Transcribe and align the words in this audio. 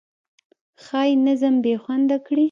ښایي 0.83 1.13
نظم 1.25 1.55
بې 1.63 1.73
خونده 1.83 2.17
کړي. 2.25 2.39